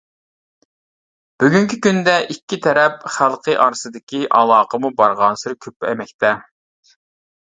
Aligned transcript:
بۈگۈنكى 1.41 1.77
كۈندە 1.87 2.15
ئىككى 2.35 2.59
تەرەپ 2.63 3.05
خەلقى 3.17 3.55
ئارىسىدىكى 3.65 4.21
ئالاقىمۇ 4.39 4.91
بارغانسېرى 5.03 5.59
كۆپەيمەكتە. 5.67 6.33